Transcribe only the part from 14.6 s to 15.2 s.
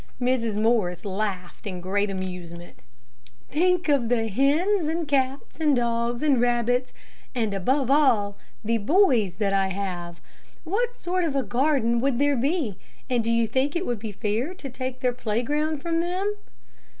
take their